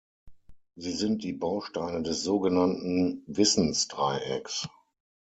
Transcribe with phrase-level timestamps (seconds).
[0.75, 4.67] Sie sind die Bausteine des so genannten Wissensdreiecks.